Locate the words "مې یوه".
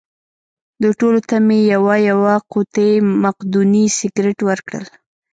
1.47-1.95